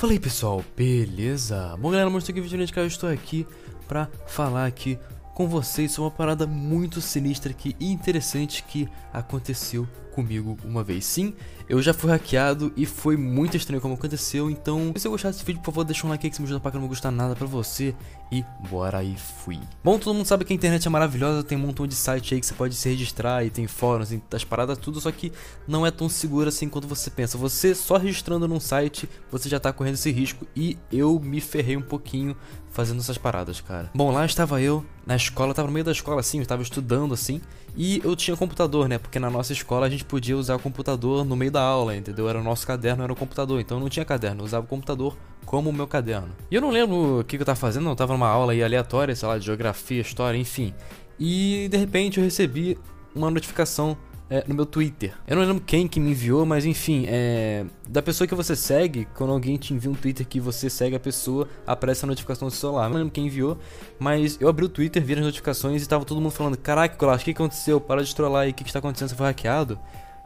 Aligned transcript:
Fala 0.00 0.14
aí 0.14 0.18
pessoal, 0.18 0.64
beleza? 0.74 1.76
Bom 1.78 1.90
galera, 1.90 2.08
mostrei 2.08 2.32
aqui 2.32 2.40
o 2.40 2.42
vídeo 2.42 2.66
de 2.66 2.72
eu 2.74 2.86
estou 2.86 3.10
aqui 3.10 3.46
pra 3.86 4.08
falar 4.26 4.64
aqui 4.64 4.98
com 5.34 5.46
vocês 5.46 5.92
sobre 5.92 6.04
uma 6.10 6.16
parada 6.16 6.46
muito 6.46 7.02
sinistra 7.02 7.50
aqui 7.50 7.76
e 7.78 7.92
interessante 7.92 8.62
que 8.62 8.88
aconteceu 9.12 9.86
comigo 10.14 10.56
uma 10.64 10.82
vez. 10.82 11.04
Sim, 11.04 11.34
eu 11.70 11.80
já 11.80 11.94
fui 11.94 12.10
hackeado 12.10 12.72
e 12.76 12.84
foi 12.84 13.16
muito 13.16 13.56
estranho 13.56 13.80
como 13.80 13.94
aconteceu, 13.94 14.50
então 14.50 14.92
se 14.96 15.02
você 15.02 15.08
gostar 15.08 15.30
desse 15.30 15.44
vídeo, 15.44 15.60
por 15.60 15.66
favor, 15.66 15.84
deixa 15.84 16.04
um 16.04 16.10
like 16.10 16.26
aí 16.26 16.28
que 16.28 16.34
se 16.34 16.42
me 16.42 16.48
ajuda 16.48 16.58
pra 16.58 16.72
não 16.80 16.88
gostar 16.88 17.12
nada 17.12 17.36
pra 17.36 17.46
você 17.46 17.94
e 18.32 18.44
bora 18.68 18.98
aí, 18.98 19.16
fui. 19.16 19.60
Bom, 19.82 19.96
todo 19.96 20.12
mundo 20.12 20.26
sabe 20.26 20.44
que 20.44 20.52
a 20.52 20.56
internet 20.56 20.84
é 20.84 20.90
maravilhosa, 20.90 21.44
tem 21.44 21.56
um 21.56 21.60
montão 21.60 21.86
de 21.86 21.94
site 21.94 22.34
aí 22.34 22.40
que 22.40 22.46
você 22.46 22.54
pode 22.54 22.74
se 22.74 22.88
registrar 22.88 23.44
e 23.44 23.50
tem 23.50 23.68
fóruns 23.68 24.10
e 24.10 24.20
as 24.32 24.42
paradas 24.42 24.78
tudo, 24.78 25.00
só 25.00 25.12
que 25.12 25.32
não 25.66 25.86
é 25.86 25.92
tão 25.92 26.08
seguro 26.08 26.48
assim 26.48 26.68
quanto 26.68 26.88
você 26.88 27.08
pensa. 27.08 27.38
Você 27.38 27.72
só 27.72 27.96
registrando 27.96 28.48
num 28.48 28.58
site, 28.58 29.08
você 29.30 29.48
já 29.48 29.60
tá 29.60 29.72
correndo 29.72 29.94
esse 29.94 30.10
risco 30.10 30.48
e 30.56 30.76
eu 30.90 31.20
me 31.20 31.40
ferrei 31.40 31.76
um 31.76 31.82
pouquinho 31.82 32.36
fazendo 32.70 33.00
essas 33.00 33.18
paradas, 33.18 33.60
cara. 33.60 33.90
Bom, 33.94 34.10
lá 34.10 34.24
estava 34.24 34.60
eu, 34.60 34.84
na 35.06 35.16
escola, 35.16 35.54
tava 35.54 35.66
no 35.66 35.74
meio 35.74 35.84
da 35.84 35.92
escola 35.92 36.20
assim, 36.20 36.38
eu 36.38 36.42
estava 36.42 36.62
estudando 36.62 37.12
assim, 37.12 37.40
e 37.76 38.00
eu 38.04 38.14
tinha 38.16 38.36
computador, 38.36 38.88
né? 38.88 38.98
Porque 38.98 39.18
na 39.18 39.30
nossa 39.30 39.52
escola 39.52 39.86
a 39.86 39.90
gente 39.90 40.04
podia 40.04 40.36
usar 40.36 40.56
o 40.56 40.58
computador 40.58 41.24
no 41.24 41.36
meio 41.36 41.50
da 41.50 41.59
aula, 41.60 41.96
entendeu? 41.96 42.28
Era 42.28 42.40
o 42.40 42.42
nosso 42.42 42.66
caderno, 42.66 43.02
era 43.02 43.12
o 43.12 43.16
computador, 43.16 43.60
então 43.60 43.76
eu 43.76 43.80
não 43.80 43.88
tinha 43.88 44.04
caderno, 44.04 44.40
eu 44.42 44.44
usava 44.44 44.64
o 44.64 44.68
computador 44.68 45.16
como 45.44 45.70
o 45.70 45.72
meu 45.72 45.86
caderno. 45.86 46.30
E 46.50 46.54
eu 46.54 46.60
não 46.60 46.70
lembro 46.70 47.20
o 47.20 47.24
que, 47.24 47.36
que 47.36 47.42
eu 47.42 47.46
tava 47.46 47.58
fazendo, 47.58 47.88
eu 47.88 47.96
tava 47.96 48.12
numa 48.12 48.28
aula 48.28 48.52
aí 48.52 48.62
aleatória, 48.62 49.14
sei 49.14 49.28
lá, 49.28 49.38
de 49.38 49.46
geografia, 49.46 50.00
história, 50.00 50.38
enfim. 50.38 50.74
E 51.18 51.68
de 51.70 51.76
repente 51.76 52.18
eu 52.18 52.24
recebi 52.24 52.78
uma 53.14 53.30
notificação 53.30 53.96
é, 54.30 54.44
no 54.46 54.54
meu 54.54 54.64
Twitter. 54.64 55.12
Eu 55.26 55.36
não 55.36 55.42
lembro 55.42 55.62
quem 55.66 55.88
que 55.88 55.98
me 55.98 56.12
enviou, 56.12 56.46
mas 56.46 56.64
enfim, 56.64 57.04
é, 57.08 57.66
da 57.88 58.00
pessoa 58.00 58.28
que 58.28 58.34
você 58.34 58.54
segue, 58.54 59.08
quando 59.16 59.32
alguém 59.32 59.56
te 59.56 59.74
envia 59.74 59.90
um 59.90 59.94
Twitter 59.94 60.26
que 60.26 60.38
você 60.38 60.70
segue 60.70 60.94
a 60.94 61.00
pessoa, 61.00 61.48
aparece 61.66 62.04
a 62.04 62.08
notificação 62.08 62.46
no 62.46 62.50
seu 62.52 62.60
celular. 62.60 62.84
Eu 62.84 62.90
não 62.90 62.98
lembro 62.98 63.12
quem 63.12 63.26
enviou, 63.26 63.58
mas 63.98 64.38
eu 64.40 64.48
abri 64.48 64.64
o 64.64 64.68
Twitter, 64.68 65.04
vi 65.04 65.14
as 65.14 65.20
notificações 65.20 65.82
e 65.82 65.88
tava 65.88 66.04
todo 66.04 66.20
mundo 66.20 66.30
falando: 66.30 66.56
Caraca, 66.56 66.96
Colasso, 66.96 67.22
o 67.22 67.24
que 67.24 67.32
aconteceu? 67.32 67.80
Para 67.80 68.04
de 68.04 68.14
trollar 68.14 68.42
aí, 68.42 68.50
o 68.50 68.54
que, 68.54 68.62
que 68.62 68.70
está 68.70 68.78
acontecendo? 68.78 69.08
Você 69.08 69.16
foi 69.16 69.26
hackeado? 69.26 69.78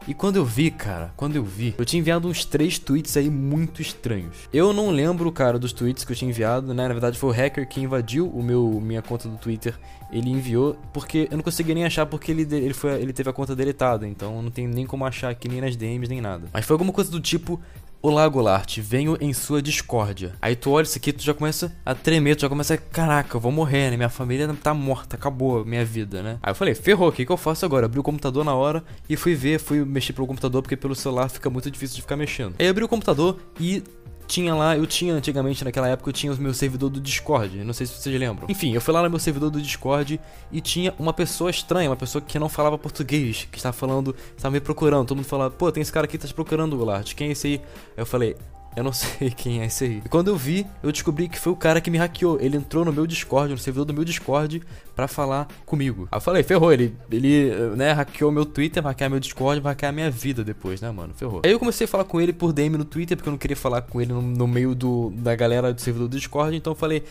E 0.07 0.13
quando 0.13 0.35
eu 0.35 0.45
vi, 0.45 0.69
cara, 0.69 1.11
quando 1.17 1.35
eu 1.35 1.43
vi, 1.43 1.73
eu 1.77 1.83
tinha 1.83 1.99
enviado 1.99 2.27
uns 2.27 2.45
três 2.45 2.77
tweets 2.77 3.17
aí 3.17 3.27
muito 3.27 3.81
estranhos. 3.81 4.35
Eu 4.53 4.71
não 4.71 4.91
lembro, 4.91 5.31
cara, 5.31 5.57
dos 5.57 5.73
tweets 5.73 6.03
que 6.03 6.11
eu 6.11 6.15
tinha 6.15 6.29
enviado, 6.29 6.73
né? 6.75 6.87
Na 6.87 6.93
verdade 6.93 7.17
foi 7.17 7.29
o 7.29 7.33
hacker 7.33 7.67
que 7.67 7.81
invadiu 7.81 8.27
o 8.27 8.43
meu 8.43 8.79
minha 8.79 9.01
conta 9.01 9.27
do 9.27 9.35
Twitter. 9.37 9.73
Ele 10.11 10.29
enviou 10.29 10.77
porque 10.93 11.27
eu 11.31 11.37
não 11.37 11.43
conseguia 11.43 11.73
nem 11.73 11.85
achar 11.85 12.05
porque 12.05 12.31
ele 12.31 12.43
ele 12.55 12.73
foi 12.73 13.01
ele 13.01 13.11
teve 13.11 13.29
a 13.29 13.33
conta 13.33 13.55
deletada, 13.55 14.07
então 14.07 14.41
não 14.41 14.51
tem 14.51 14.67
nem 14.67 14.85
como 14.85 15.05
achar 15.05 15.29
aqui 15.29 15.49
nem 15.49 15.59
nas 15.59 15.75
DMs 15.75 16.07
nem 16.07 16.21
nada. 16.21 16.47
Mas 16.53 16.65
foi 16.65 16.75
alguma 16.75 16.93
coisa 16.93 17.09
do 17.09 17.19
tipo 17.19 17.59
Olá, 18.07 18.27
Golart, 18.29 18.77
venho 18.81 19.17
em 19.19 19.33
sua 19.33 19.63
discórdia. 19.63 20.33
Aí 20.39 20.55
tu 20.55 20.69
olha 20.69 20.83
isso 20.83 20.95
aqui, 20.95 21.11
tu 21.11 21.23
já 21.23 21.33
começa 21.33 21.75
a 21.83 21.95
tremer, 21.95 22.35
tu 22.35 22.41
já 22.41 22.49
começa 22.49 22.75
a, 22.75 22.77
caraca, 22.77 23.35
eu 23.35 23.41
vou 23.41 23.51
morrer, 23.51 23.89
né? 23.89 23.97
Minha 23.97 24.09
família 24.09 24.47
tá 24.61 24.75
morta, 24.75 25.15
acabou 25.15 25.61
a 25.61 25.65
minha 25.65 25.83
vida, 25.83 26.21
né? 26.21 26.37
Aí 26.43 26.51
eu 26.51 26.55
falei, 26.55 26.75
ferrou, 26.75 27.09
o 27.09 27.11
que, 27.11 27.25
que 27.25 27.31
eu 27.31 27.35
faço 27.35 27.65
agora? 27.65 27.87
Abri 27.87 27.99
o 27.99 28.03
computador 28.03 28.45
na 28.45 28.53
hora 28.53 28.83
e 29.09 29.15
fui 29.15 29.33
ver, 29.33 29.59
fui 29.59 29.83
mexer 29.83 30.13
pelo 30.13 30.27
computador, 30.27 30.61
porque 30.61 30.77
pelo 30.77 30.93
celular 30.93 31.29
fica 31.29 31.49
muito 31.49 31.71
difícil 31.71 31.95
de 31.95 32.03
ficar 32.03 32.15
mexendo. 32.15 32.53
Aí 32.59 32.67
abri 32.67 32.83
o 32.83 32.87
computador 32.87 33.39
e 33.59 33.81
tinha 34.27 34.53
lá, 34.53 34.77
eu 34.77 34.85
tinha 34.85 35.13
antigamente 35.13 35.63
naquela 35.63 35.87
época, 35.87 36.09
eu 36.09 36.13
tinha 36.13 36.33
o 36.33 36.37
meu 36.37 36.53
servidor 36.53 36.89
do 36.89 36.99
Discord, 36.99 37.63
não 37.63 37.73
sei 37.73 37.85
se 37.85 37.93
vocês 37.93 38.19
lembram. 38.19 38.47
Enfim, 38.49 38.73
eu 38.73 38.81
fui 38.81 38.93
lá 38.93 39.01
no 39.01 39.09
meu 39.09 39.19
servidor 39.19 39.49
do 39.49 39.61
Discord 39.61 40.19
e 40.51 40.61
tinha 40.61 40.93
uma 40.97 41.13
pessoa 41.13 41.49
estranha, 41.49 41.89
uma 41.89 41.95
pessoa 41.95 42.21
que 42.21 42.37
não 42.39 42.49
falava 42.49 42.77
português, 42.77 43.47
que 43.51 43.57
estava 43.57 43.73
falando, 43.73 44.15
estava 44.35 44.53
me 44.53 44.59
procurando. 44.59 45.07
Todo 45.07 45.17
mundo 45.17 45.25
falava, 45.25 45.51
pô, 45.51 45.71
tem 45.71 45.81
esse 45.81 45.91
cara 45.91 46.05
aqui 46.05 46.17
que 46.17 46.21
tá 46.21 46.27
te 46.27 46.33
procurando, 46.33 46.75
Goulart, 46.75 47.13
quem 47.13 47.29
é 47.29 47.31
esse 47.31 47.47
aí? 47.47 47.53
Aí 47.55 47.61
eu 47.97 48.05
falei, 48.05 48.35
eu 48.75 48.83
não 48.83 48.91
sei 48.93 49.29
quem 49.29 49.61
é 49.61 49.65
esse 49.65 49.83
aí. 49.83 50.01
E 50.05 50.09
quando 50.09 50.27
eu 50.29 50.37
vi, 50.37 50.65
eu 50.83 50.91
descobri 50.91 51.27
que 51.27 51.39
foi 51.39 51.53
o 51.53 51.55
cara 51.55 51.79
que 51.79 51.89
me 51.89 51.97
hackeou. 51.97 52.37
Ele 52.39 52.57
entrou 52.57 52.83
no 52.85 52.91
meu 52.91 53.07
Discord, 53.07 53.51
no 53.51 53.57
servidor 53.57 53.85
do 53.85 53.93
meu 53.93 54.03
Discord, 54.03 54.61
pra 54.95 55.07
falar 55.07 55.47
comigo. 55.65 56.07
Aí 56.11 56.17
eu 56.17 56.21
falei, 56.21 56.43
ferrou, 56.43 56.71
ele, 56.71 56.95
ele 57.11 57.51
né, 57.75 57.91
hackeou 57.91 58.31
meu 58.31 58.45
Twitter, 58.45 58.81
vai 58.81 58.91
hackear 58.91 59.09
meu 59.09 59.19
Discord, 59.19 59.61
vai 59.61 59.71
hackear 59.71 59.93
minha 59.93 60.11
vida 60.11 60.43
depois, 60.43 60.81
né, 60.81 60.91
mano? 60.91 61.13
Ferrou. 61.13 61.41
Aí 61.45 61.51
eu 61.51 61.59
comecei 61.59 61.85
a 61.85 61.87
falar 61.87 62.03
com 62.03 62.19
ele 62.19 62.33
por 62.33 62.51
DM 62.51 62.77
no 62.77 62.85
Twitter, 62.85 63.15
porque 63.15 63.29
eu 63.29 63.31
não 63.31 63.37
queria 63.37 63.57
falar 63.57 63.81
com 63.81 64.01
ele 64.01 64.13
no, 64.13 64.21
no 64.21 64.47
meio 64.47 64.75
do, 64.75 65.11
da 65.11 65.35
galera 65.35 65.73
do 65.73 65.81
servidor 65.81 66.07
do 66.07 66.15
Discord, 66.15 66.55
então 66.55 66.71
eu 66.71 66.77
falei, 66.77 67.03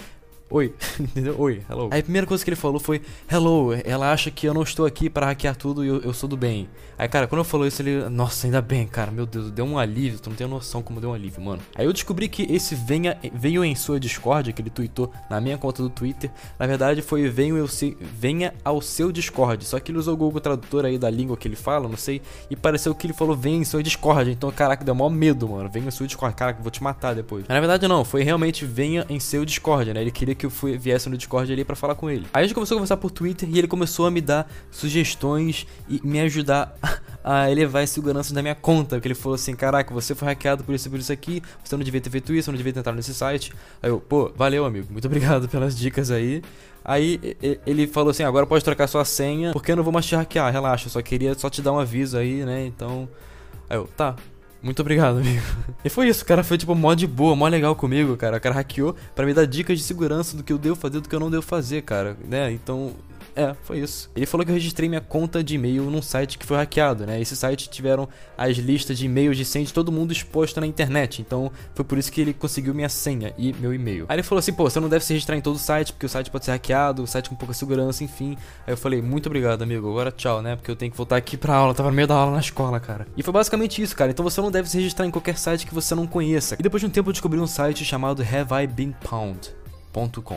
Oi, 0.55 0.73
entendeu? 1.01 1.35
Oi, 1.37 1.63
hello. 1.69 1.89
Aí 1.91 1.99
a 1.99 2.03
primeira 2.05 2.29
coisa 2.29 2.45
que 2.45 2.49
ele 2.49 2.55
falou 2.55 2.79
foi 2.79 3.03
Hello, 3.29 3.73
ela 3.85 4.13
acha 4.13 4.31
que 4.31 4.47
eu 4.47 4.55
não 4.55 4.63
estou 4.63 4.87
aqui 4.87 5.11
para 5.11 5.27
hackear 5.27 5.57
tudo 5.57 5.85
e 5.85 5.89
eu, 5.89 6.01
eu, 6.03 6.13
sou 6.13 6.29
do 6.29 6.37
bem. 6.37 6.69
Aí, 6.97 7.09
cara, 7.09 7.27
quando 7.27 7.41
eu 7.41 7.45
falou 7.45 7.67
isso, 7.67 7.83
ele. 7.83 8.09
Nossa, 8.09 8.47
ainda 8.47 8.63
bem, 8.63 8.87
cara, 8.87 9.11
meu 9.11 9.27
Deus, 9.27 9.51
deu 9.51 9.65
um 9.65 9.77
alívio. 9.77 10.21
Tu 10.21 10.31
não 10.31 10.37
tem 10.37 10.47
noção 10.47 10.81
como 10.81 11.01
deu 11.01 11.11
um 11.11 11.13
alívio, 11.13 11.43
mano. 11.43 11.61
Aí 11.75 11.85
eu 11.85 11.93
descobri 11.93 12.29
que 12.29 12.43
esse 12.43 12.77
venha, 12.77 13.19
veio 13.33 13.65
em 13.65 13.75
sua 13.75 13.99
Discord, 13.99 14.53
que 14.53 14.63
ele 14.63 14.71
tweetou 14.71 15.11
na 15.29 15.41
minha 15.41 15.59
conta 15.59 15.83
do 15.83 15.91
Twitter. 15.91 16.31
Na 16.57 16.69
verdade, 16.69 17.03
foi 17.03 17.29
venho 17.29 17.57
eu 17.57 17.67
se, 17.67 17.97
venha 18.01 18.55
ao 18.65 18.81
seu 18.81 19.11
Discord. 19.11 19.65
Só 19.65 19.81
que 19.81 19.91
ele 19.91 19.99
usou 19.99 20.15
o 20.15 20.17
Google 20.17 20.41
Tradutor 20.41 20.85
aí 20.85 20.99
da 20.99 21.11
língua 21.11 21.37
que 21.37 21.49
ele 21.49 21.57
fala, 21.57 21.89
não 21.89 21.97
sei. 21.97 22.23
E 22.49 22.55
pareceu 22.55 22.95
que 22.95 23.09
ele 23.09 23.15
falou 23.15 23.35
venha 23.35 23.57
em 23.57 23.65
sua 23.65 23.83
Discord. 23.83 24.31
Então, 24.31 24.53
caraca, 24.53 24.85
deu 24.85 24.95
maior 24.95 25.11
medo, 25.11 25.49
mano. 25.49 25.69
Venha 25.69 25.89
em 25.89 25.91
sua 25.91 26.07
Discord. 26.07 26.37
Caraca, 26.37 26.63
vou 26.63 26.71
te 26.71 26.81
matar 26.81 27.13
depois. 27.13 27.49
Na 27.49 27.59
verdade, 27.59 27.89
não. 27.89 28.05
Foi 28.05 28.23
realmente 28.23 28.65
venha 28.65 29.05
em 29.09 29.19
seu 29.19 29.45
Discord, 29.45 29.93
né? 29.93 30.01
Ele 30.01 30.13
queria 30.13 30.37
que 30.37 30.44
eu 30.47 30.51
fui, 30.51 30.77
viesse 30.77 31.09
no 31.09 31.17
Discord 31.17 31.53
ali 31.53 31.65
para 31.65 31.77
falar 31.77 31.95
com 31.95 32.11
ele. 32.11 32.27
Aí 32.33 32.45
a 32.45 32.47
gente 32.47 32.55
começou 32.55 32.77
a 32.77 32.79
conversar 32.79 32.97
por 32.97 33.11
Twitter 33.11 33.49
e 33.51 33.59
ele 33.59 33.69
começou 33.69 34.07
a 34.07 34.11
me 34.11 34.21
dar 34.21 34.51
sugestões 34.71 35.67
e 35.89 36.01
me 36.05 36.21
ajudar 36.21 36.77
a 37.23 37.51
elevar 37.51 37.83
a 37.83 37.87
segurança 37.87 38.35
da 38.35 38.43
minha 38.43 38.55
conta. 38.55 38.97
Porque 38.97 39.09
ele 39.09 39.15
falou 39.15 39.35
assim: 39.35 39.55
Caraca, 39.55 39.93
você 39.93 40.15
foi 40.15 40.29
hackeado 40.29 40.65
por 40.65 40.75
isso 40.75 40.91
por 40.91 40.99
isso 40.99 41.13
aqui, 41.13 41.43
você 41.63 41.77
não 41.77 41.85
devia 41.85 42.01
ter 42.01 42.11
feito 42.11 42.33
isso, 42.33 42.51
não 42.51 42.57
devia 42.57 42.73
ter 42.73 42.81
entrado 42.81 42.97
nesse 42.97 43.15
site. 43.15 43.53
Aí 43.83 43.91
eu, 43.91 44.01
pô, 44.01 44.33
valeu, 44.37 44.65
amigo, 44.65 44.89
muito 44.91 45.07
obrigado 45.07 45.49
pelas 45.49 45.77
dicas 45.77 46.11
aí. 46.11 46.43
Aí 46.85 47.37
ele 47.67 47.87
falou 47.87 48.11
assim: 48.11 48.25
agora 48.25 48.47
pode 48.47 48.63
trocar 48.63 48.87
sua 48.87 49.05
senha, 49.05 49.53
porque 49.53 49.73
eu 49.73 49.77
não 49.77 49.83
vou 49.83 49.93
mais 49.93 50.05
te 50.05 50.15
hackear, 50.15 50.53
relaxa, 50.53 50.89
só 50.89 51.01
queria 51.01 51.35
só 51.35 51.49
te 51.49 51.63
dar 51.63 51.73
um 51.73 51.79
aviso 51.79 52.19
aí, 52.19 52.45
né? 52.45 52.67
Então. 52.67 53.09
Aí 53.71 53.79
eu, 53.79 53.89
tá, 53.97 54.15
muito 54.65 54.81
obrigado, 54.81 55.19
amigo. 55.19 55.43
E 55.85 55.91
foi 55.91 56.09
isso, 56.09 56.25
o 56.25 56.27
cara 56.27 56.43
foi 56.43 56.57
tipo 56.57 56.75
mó 56.75 56.95
de 56.95 57.07
boa, 57.07 57.37
mó 57.37 57.47
legal 57.47 57.77
comigo, 57.77 58.17
cara. 58.17 58.39
O 58.39 58.41
cara 58.41 58.55
hackeou 58.55 58.97
para 59.15 59.27
me 59.27 59.35
dar 59.35 59.47
dicas 59.47 59.79
de 59.79 59.85
segurança 59.85 60.37
do 60.37 60.43
que 60.43 60.53
eu 60.53 60.59
devo 60.59 60.75
fazer, 60.75 61.01
do 61.01 61.09
que 61.09 61.15
eu 61.15 61.21
não 61.21 61.31
devo 61.31 61.43
fazer, 61.43 61.83
cara, 61.83 62.17
né? 62.27 62.51
Então, 62.51 62.93
é, 63.37 63.55
foi 63.63 63.81
isso. 63.81 64.11
Ele 64.15 64.27
falou 64.27 64.45
que 64.45 64.51
eu 64.51 64.55
registrei 64.55 64.89
minha 64.89 65.01
conta 65.01 65.43
de 65.43 65.57
e-mail 65.57 65.85
num 65.85 66.03
site 66.03 66.39
que 66.39 66.47
foi 66.47 66.57
hackeado, 66.57 67.05
né? 67.05 67.21
Esse 67.21 67.37
site 67.37 67.69
tiveram 67.69 68.09
as 68.39 68.57
listas 68.57 68.97
de 68.99 69.07
e-mails 69.07 69.37
de 69.37 69.45
senha 69.45 69.65
de 69.65 69.73
todo 69.73 69.91
mundo 69.91 70.13
exposto 70.13 70.61
na 70.61 70.67
internet. 70.67 71.21
Então 71.21 71.51
foi 71.75 71.85
por 71.85 71.99
isso 71.99 72.13
que 72.13 72.21
ele 72.21 72.33
conseguiu 72.33 72.73
minha 72.73 72.89
senha 72.89 73.35
e 73.37 73.53
meu 73.55 73.75
e-mail. 73.75 74.07
Aí 74.09 74.17
ele 74.17 74.23
falou 74.23 74.39
assim: 74.39 74.53
pô, 74.53 74.69
você 74.69 74.79
não 74.79 74.89
deve 74.89 75.05
se 75.05 75.13
registrar 75.13 75.37
em 75.37 75.41
todo 75.41 75.57
o 75.57 75.59
site, 75.59 75.93
porque 75.93 76.07
o 76.07 76.09
site 76.09 76.31
pode 76.31 76.45
ser 76.45 76.53
hackeado, 76.53 77.03
o 77.03 77.07
site 77.07 77.29
com 77.29 77.35
pouca 77.35 77.55
segurança, 77.55 78.05
enfim. 78.05 78.37
Aí 78.67 78.73
eu 78.73 78.77
falei: 78.77 79.03
muito 79.03 79.27
obrigado, 79.27 79.63
amigo. 79.63 79.91
Agora 79.91 80.13
tchau, 80.13 80.41
né? 80.41 80.55
Porque 80.55 80.71
eu 80.71 80.77
tenho 80.77 80.91
que 80.91 80.97
voltar 80.97 81.17
aqui 81.17 81.37
pra 81.37 81.55
aula. 81.55 81.73
Eu 81.73 81.77
tava 81.77 81.91
no 81.91 81.97
meio 81.97 82.07
da 82.07 82.15
aula 82.15 82.33
na 82.33 82.41
escola, 82.41 82.79
cara. 82.79 83.07
E 83.17 83.23
foi 83.23 83.33
basicamente 83.33 83.83
isso, 83.83 83.97
cara. 83.97 84.11
Então 84.11 84.23
você 84.23 84.41
não 84.41 84.51
deve 84.51 84.69
se 84.69 84.77
registrar 84.77 85.07
em 85.07 85.11
qualquer 85.11 85.37
site 85.37 85.67
que 85.67 85.75
você 85.75 85.95
não 85.95 86.07
conheça. 86.07 86.57
E 86.59 86.63
depois 86.63 86.81
de 86.81 86.87
um 86.87 86.91
tempo 86.91 87.09
eu 87.09 87.13
descobri 87.13 87.41
um 87.41 87.47
site 87.47 87.85
chamado 87.85 88.23
Have 88.23 88.63
I 88.63 88.67
Been 88.67 88.95
Pound. 89.03 89.64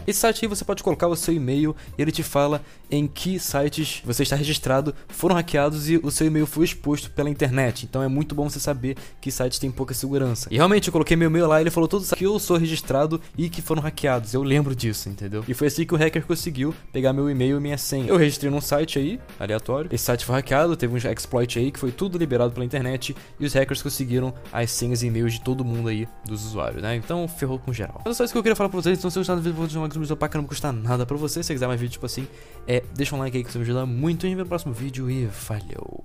Esse 0.07 0.19
site 0.19 0.45
aí 0.45 0.47
você 0.47 0.63
pode 0.63 0.83
colocar 0.83 1.07
o 1.07 1.15
seu 1.15 1.33
e-mail 1.33 1.75
e 1.97 2.01
ele 2.01 2.11
te 2.11 2.23
fala 2.23 2.61
em 2.89 3.07
que 3.07 3.39
sites 3.39 4.01
você 4.05 4.23
está 4.23 4.35
registrado 4.35 4.93
foram 5.07 5.35
hackeados 5.35 5.89
e 5.89 5.97
o 5.97 6.11
seu 6.11 6.27
e-mail 6.27 6.45
foi 6.45 6.65
exposto 6.65 7.09
pela 7.11 7.29
internet. 7.29 7.85
Então 7.85 8.03
é 8.03 8.07
muito 8.07 8.35
bom 8.35 8.49
você 8.49 8.59
saber 8.59 8.95
que 9.19 9.31
sites 9.31 9.59
têm 9.59 9.71
pouca 9.71 9.93
segurança. 9.93 10.47
E 10.51 10.55
realmente 10.55 10.87
eu 10.87 10.91
coloquei 10.91 11.17
meu 11.17 11.29
e-mail 11.29 11.47
lá 11.47 11.59
e 11.59 11.63
ele 11.63 11.71
falou 11.71 11.87
todos 11.87 12.11
que 12.11 12.23
eu 12.23 12.37
sou 12.39 12.57
registrado 12.57 13.19
e 13.37 13.49
que 13.49 13.61
foram 13.61 13.81
hackeados. 13.81 14.33
Eu 14.33 14.43
lembro 14.43 14.75
disso, 14.75 15.09
entendeu? 15.09 15.43
E 15.47 15.53
foi 15.53 15.67
assim 15.67 15.85
que 15.85 15.93
o 15.93 15.97
hacker 15.97 16.25
conseguiu 16.25 16.73
pegar 16.93 17.11
meu 17.11 17.29
e-mail 17.29 17.57
e 17.57 17.59
minha 17.59 17.77
senha. 17.77 18.07
Eu 18.07 18.17
registrei 18.17 18.51
num 18.51 18.61
site 18.61 18.99
aí, 18.99 19.19
aleatório. 19.39 19.89
Esse 19.91 20.05
site 20.05 20.23
foi 20.23 20.35
hackeado, 20.35 20.77
teve 20.77 20.93
um 20.93 20.97
exploit 20.97 21.57
aí 21.57 21.71
que 21.71 21.79
foi 21.79 21.91
tudo 21.91 22.17
liberado 22.17 22.53
pela 22.53 22.65
internet 22.65 23.15
e 23.39 23.45
os 23.45 23.53
hackers 23.53 23.81
conseguiram 23.81 24.33
as 24.53 24.71
senhas 24.71 25.01
e 25.01 25.07
e-mails 25.07 25.33
de 25.33 25.41
todo 25.41 25.65
mundo 25.65 25.89
aí 25.89 26.07
dos 26.25 26.45
usuários, 26.45 26.81
né? 26.81 26.95
Então 26.95 27.27
ferrou 27.27 27.57
com 27.57 27.73
geral. 27.73 28.01
Mas 28.05 28.15
é 28.15 28.17
só 28.17 28.23
isso 28.23 28.33
que 28.33 28.37
eu 28.37 28.43
queria 28.43 28.55
falar 28.55 28.69
pra 28.69 28.79
vocês. 28.79 28.97
Então 28.97 29.09
se 29.09 29.15
vocês 29.15 29.27
gostaram 29.27 29.41
vídeo, 29.51 29.57
vou 29.57 29.65
deixar 29.65 29.79
um 29.79 29.81
like 29.83 29.95
no 29.95 30.01
vídeo, 30.01 30.17
não 30.35 30.45
custa 30.45 30.71
nada 30.71 31.05
pra 31.05 31.17
você. 31.17 31.41
Se 31.41 31.47
você 31.47 31.53
quiser 31.53 31.67
mais 31.67 31.79
vídeo 31.79 31.93
tipo 31.93 32.05
assim, 32.05 32.27
é, 32.67 32.83
deixa 32.95 33.15
um 33.15 33.19
like 33.19 33.35
aí 33.37 33.43
que 33.43 33.49
isso 33.49 33.57
me 33.57 33.63
ajuda 33.63 33.85
muito. 33.85 34.25
E 34.25 34.27
a 34.27 34.29
gente 34.29 34.37
vê 34.37 34.43
no 34.43 34.49
próximo 34.49 34.73
vídeo 34.73 35.09
e 35.09 35.25
valeu! 35.25 36.03